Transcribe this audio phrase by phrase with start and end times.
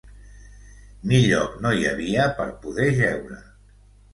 [1.11, 3.39] Ni lloc no hi havia per poder jeure